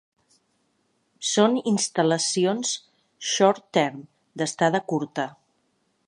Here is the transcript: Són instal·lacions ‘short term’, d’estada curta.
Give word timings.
Són 1.31 1.57
instal·lacions 1.71 2.71
‘short 3.33 3.67
term’, 3.79 3.99
d’estada 4.43 4.85
curta. 4.93 5.27